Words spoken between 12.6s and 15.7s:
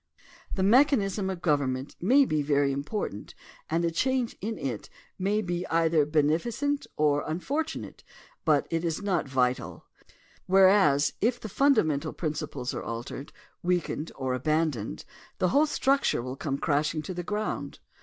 are altered, weakened, or abandoned the whole